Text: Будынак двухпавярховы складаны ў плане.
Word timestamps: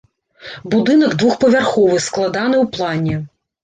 Будынак 0.71 1.13
двухпавярховы 1.21 2.03
складаны 2.09 2.55
ў 2.63 2.65
плане. 2.77 3.25